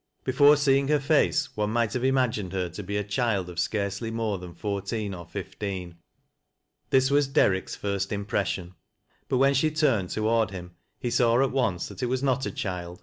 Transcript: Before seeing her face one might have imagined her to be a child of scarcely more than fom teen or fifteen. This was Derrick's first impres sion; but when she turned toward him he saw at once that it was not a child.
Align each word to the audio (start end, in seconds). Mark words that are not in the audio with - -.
Before 0.23 0.57
seeing 0.57 0.87
her 0.87 0.99
face 0.99 1.55
one 1.55 1.69
might 1.69 1.93
have 1.93 2.03
imagined 2.03 2.53
her 2.53 2.69
to 2.69 2.81
be 2.81 2.97
a 2.97 3.03
child 3.03 3.51
of 3.51 3.59
scarcely 3.59 4.09
more 4.09 4.39
than 4.39 4.55
fom 4.55 4.81
teen 4.83 5.13
or 5.13 5.27
fifteen. 5.27 5.93
This 6.89 7.11
was 7.11 7.27
Derrick's 7.27 7.75
first 7.75 8.09
impres 8.09 8.47
sion; 8.47 8.73
but 9.29 9.37
when 9.37 9.53
she 9.53 9.69
turned 9.69 10.09
toward 10.09 10.49
him 10.49 10.71
he 10.99 11.11
saw 11.11 11.39
at 11.43 11.51
once 11.51 11.87
that 11.87 12.01
it 12.01 12.07
was 12.07 12.23
not 12.23 12.47
a 12.47 12.51
child. 12.51 12.99